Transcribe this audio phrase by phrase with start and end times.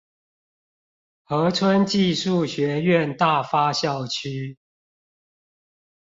[1.25, 4.57] 和春技術學院大發校區